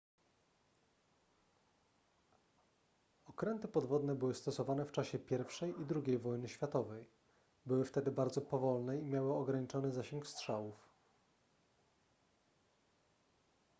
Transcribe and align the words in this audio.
okręty 3.25 3.67
podwodne 3.67 4.15
były 4.15 4.33
stosowane 4.33 4.85
w 4.85 4.91
czasie 4.91 5.17
i 5.17 5.33
i 5.33 6.11
ii 6.11 6.17
wojny 6.17 6.49
światowej 6.49 7.05
były 7.65 7.85
wtedy 7.85 8.11
bardzo 8.11 8.41
powolne 8.41 8.97
i 8.97 9.05
miały 9.05 9.33
ograniczony 9.33 9.91
zasięg 9.91 10.27
strzałów 10.27 10.87